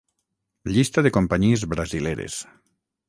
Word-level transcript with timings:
Llista 0.77 1.03
de 1.07 1.11
companyies 1.17 1.67
brasileres. 1.75 2.39